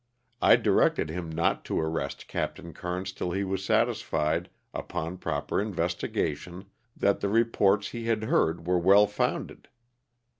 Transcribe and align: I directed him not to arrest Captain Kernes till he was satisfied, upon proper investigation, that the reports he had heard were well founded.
I 0.41 0.55
directed 0.55 1.11
him 1.11 1.29
not 1.31 1.63
to 1.65 1.79
arrest 1.79 2.27
Captain 2.27 2.73
Kernes 2.73 3.13
till 3.13 3.29
he 3.33 3.43
was 3.43 3.63
satisfied, 3.63 4.49
upon 4.73 5.19
proper 5.19 5.61
investigation, 5.61 6.65
that 6.97 7.19
the 7.19 7.29
reports 7.29 7.89
he 7.89 8.05
had 8.05 8.23
heard 8.23 8.65
were 8.65 8.79
well 8.79 9.05
founded. 9.05 9.67